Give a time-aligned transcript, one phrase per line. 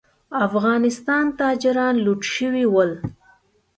[0.47, 2.91] افغانستان تاجران لوټ شوي ول.